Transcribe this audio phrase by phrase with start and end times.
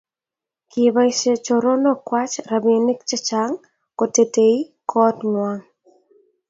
[0.69, 3.53] kiboisie chorokwach robinik chechang
[3.97, 4.57] kotetei
[4.89, 5.59] kootng'wany